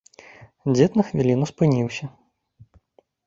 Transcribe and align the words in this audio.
Дзед 0.73 0.91
на 0.99 1.03
хвіліну 1.09 1.45
спыніўся. 1.51 2.05